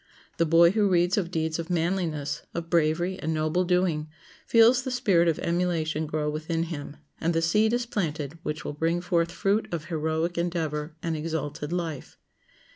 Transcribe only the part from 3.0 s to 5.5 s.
and noble doing, feels the spirit of